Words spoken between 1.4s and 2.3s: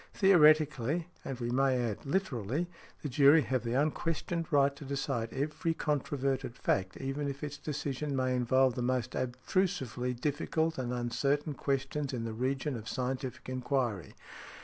may add,